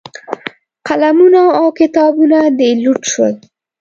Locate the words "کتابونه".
1.79-2.39